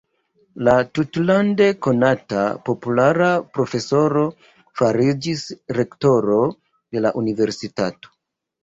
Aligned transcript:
La 0.67 0.73
tutlande 0.99 1.67
konata, 1.87 2.47
populara 2.71 3.29
profesoro 3.59 4.27
fariĝis 4.83 5.45
rektoro 5.83 6.43
de 6.53 7.07
la 7.07 7.15
universitato. 7.25 8.17